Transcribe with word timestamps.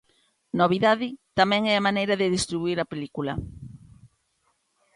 Novidade 0.61 1.07
tamén 1.39 1.61
é 1.71 1.73
a 1.77 1.85
maneira 1.87 2.15
de 2.21 2.31
distribuír 2.35 2.77
a 2.81 2.89
película. 2.91 3.33